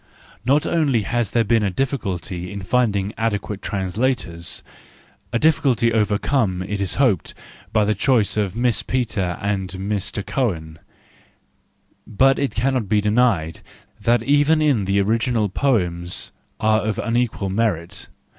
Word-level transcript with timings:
Not 0.43 0.65
only 0.65 1.03
has 1.03 1.29
there 1.29 1.43
been 1.43 1.61
a 1.61 1.69
difficulty 1.69 2.51
in 2.51 2.63
finding 2.63 3.13
adequate 3.19 3.61
translators—a 3.61 5.37
difficulty 5.37 5.93
overcome, 5.93 6.63
it 6.63 6.81
is 6.81 6.95
hoped, 6.95 7.35
by 7.71 7.83
the 7.85 7.93
choice 7.93 8.35
of 8.35 8.55
Miss 8.55 8.81
Petre 8.81 9.37
and 9.39 9.69
Mr 9.73 10.25
Cohn,—but 10.25 12.39
it 12.39 12.55
cannot 12.55 12.89
be 12.89 12.99
denied 12.99 13.61
that 14.01 14.23
even 14.23 14.59
in 14.59 14.85
the 14.85 14.99
original 14.99 15.49
the 15.49 15.53
poems 15.53 16.31
are 16.59 16.79
of 16.79 16.97
unequal 16.97 17.51
merit. 17.51 18.07